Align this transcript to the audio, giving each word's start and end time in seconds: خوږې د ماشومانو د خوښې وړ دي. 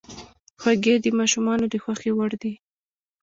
خوږې 0.61 0.95
د 1.03 1.07
ماشومانو 1.19 1.65
د 1.69 1.75
خوښې 1.83 2.11
وړ 2.17 2.31
دي. 2.41 2.53